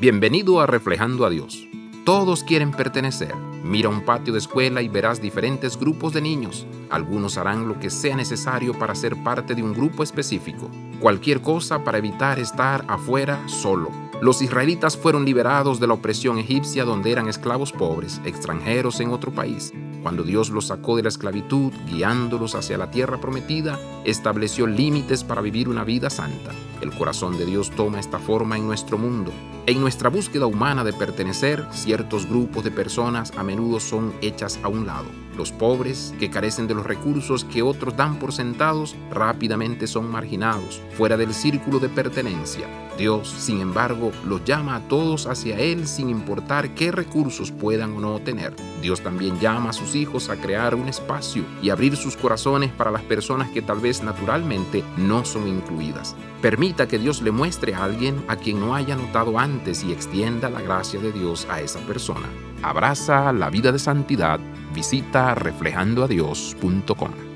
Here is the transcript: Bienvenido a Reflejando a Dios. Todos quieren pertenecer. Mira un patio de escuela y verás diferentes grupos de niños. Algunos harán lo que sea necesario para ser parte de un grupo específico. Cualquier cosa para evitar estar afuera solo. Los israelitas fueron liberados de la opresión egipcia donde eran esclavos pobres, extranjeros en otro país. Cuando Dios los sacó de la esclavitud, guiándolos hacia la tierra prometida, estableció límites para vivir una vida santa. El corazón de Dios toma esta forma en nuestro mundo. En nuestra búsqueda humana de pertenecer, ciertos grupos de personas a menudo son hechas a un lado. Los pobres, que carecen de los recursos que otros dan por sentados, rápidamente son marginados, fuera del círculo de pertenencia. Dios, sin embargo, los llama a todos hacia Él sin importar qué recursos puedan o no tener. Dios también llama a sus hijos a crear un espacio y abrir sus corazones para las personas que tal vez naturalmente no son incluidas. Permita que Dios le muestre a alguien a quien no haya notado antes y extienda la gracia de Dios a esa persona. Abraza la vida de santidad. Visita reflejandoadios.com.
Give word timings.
Bienvenido 0.00 0.62
a 0.62 0.66
Reflejando 0.66 1.26
a 1.26 1.28
Dios. 1.28 1.68
Todos 2.06 2.42
quieren 2.42 2.70
pertenecer. 2.70 3.34
Mira 3.62 3.90
un 3.90 4.02
patio 4.06 4.32
de 4.32 4.38
escuela 4.38 4.80
y 4.80 4.88
verás 4.88 5.20
diferentes 5.20 5.78
grupos 5.78 6.14
de 6.14 6.22
niños. 6.22 6.66
Algunos 6.88 7.36
harán 7.36 7.68
lo 7.68 7.78
que 7.78 7.90
sea 7.90 8.16
necesario 8.16 8.72
para 8.72 8.94
ser 8.94 9.22
parte 9.22 9.54
de 9.54 9.62
un 9.62 9.74
grupo 9.74 10.02
específico. 10.02 10.70
Cualquier 11.00 11.42
cosa 11.42 11.84
para 11.84 11.98
evitar 11.98 12.38
estar 12.38 12.82
afuera 12.88 13.46
solo. 13.46 13.90
Los 14.22 14.40
israelitas 14.40 14.96
fueron 14.96 15.26
liberados 15.26 15.80
de 15.80 15.86
la 15.86 15.92
opresión 15.92 16.38
egipcia 16.38 16.86
donde 16.86 17.12
eran 17.12 17.28
esclavos 17.28 17.70
pobres, 17.70 18.22
extranjeros 18.24 19.00
en 19.00 19.10
otro 19.10 19.32
país. 19.32 19.70
Cuando 20.02 20.22
Dios 20.22 20.48
los 20.48 20.68
sacó 20.68 20.96
de 20.96 21.02
la 21.02 21.10
esclavitud, 21.10 21.74
guiándolos 21.86 22.54
hacia 22.54 22.78
la 22.78 22.90
tierra 22.90 23.20
prometida, 23.20 23.78
estableció 24.06 24.66
límites 24.66 25.24
para 25.24 25.42
vivir 25.42 25.68
una 25.68 25.84
vida 25.84 26.08
santa. 26.08 26.52
El 26.80 26.92
corazón 26.92 27.36
de 27.36 27.46
Dios 27.46 27.70
toma 27.70 28.00
esta 28.00 28.18
forma 28.18 28.56
en 28.56 28.66
nuestro 28.66 28.96
mundo. 28.96 29.32
En 29.66 29.80
nuestra 29.80 30.08
búsqueda 30.08 30.46
humana 30.46 30.82
de 30.82 30.92
pertenecer, 30.92 31.66
ciertos 31.70 32.26
grupos 32.26 32.64
de 32.64 32.70
personas 32.70 33.32
a 33.36 33.42
menudo 33.42 33.78
son 33.78 34.14
hechas 34.22 34.58
a 34.62 34.68
un 34.68 34.86
lado. 34.86 35.06
Los 35.36 35.52
pobres, 35.52 36.14
que 36.18 36.30
carecen 36.30 36.66
de 36.66 36.74
los 36.74 36.86
recursos 36.86 37.44
que 37.44 37.62
otros 37.62 37.96
dan 37.96 38.18
por 38.18 38.32
sentados, 38.32 38.96
rápidamente 39.10 39.86
son 39.86 40.10
marginados, 40.10 40.82
fuera 40.96 41.16
del 41.16 41.34
círculo 41.34 41.78
de 41.78 41.88
pertenencia. 41.88 42.66
Dios, 42.98 43.28
sin 43.28 43.60
embargo, 43.60 44.12
los 44.26 44.44
llama 44.44 44.76
a 44.76 44.88
todos 44.88 45.26
hacia 45.26 45.58
Él 45.58 45.86
sin 45.86 46.10
importar 46.10 46.74
qué 46.74 46.92
recursos 46.92 47.50
puedan 47.50 47.96
o 47.96 48.00
no 48.00 48.18
tener. 48.18 48.54
Dios 48.82 49.00
también 49.00 49.38
llama 49.40 49.70
a 49.70 49.72
sus 49.72 49.94
hijos 49.94 50.28
a 50.28 50.36
crear 50.36 50.74
un 50.74 50.88
espacio 50.88 51.44
y 51.62 51.70
abrir 51.70 51.96
sus 51.96 52.16
corazones 52.16 52.70
para 52.72 52.90
las 52.90 53.02
personas 53.02 53.50
que 53.50 53.62
tal 53.62 53.80
vez 53.80 54.02
naturalmente 54.02 54.84
no 54.98 55.24
son 55.24 55.48
incluidas. 55.48 56.14
Permita 56.70 56.86
que 56.86 57.00
Dios 57.00 57.20
le 57.20 57.32
muestre 57.32 57.74
a 57.74 57.82
alguien 57.82 58.24
a 58.28 58.36
quien 58.36 58.60
no 58.60 58.76
haya 58.76 58.94
notado 58.94 59.40
antes 59.40 59.82
y 59.82 59.90
extienda 59.90 60.48
la 60.48 60.60
gracia 60.60 61.00
de 61.00 61.10
Dios 61.10 61.44
a 61.50 61.60
esa 61.60 61.80
persona. 61.80 62.28
Abraza 62.62 63.32
la 63.32 63.50
vida 63.50 63.72
de 63.72 63.80
santidad. 63.80 64.38
Visita 64.72 65.34
reflejandoadios.com. 65.34 67.29